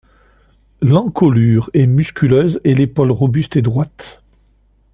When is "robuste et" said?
3.11-3.61